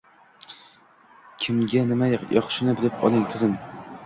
[1.43, 2.09] Kimga nima
[2.39, 3.57] yoqishini bilib oling, qizim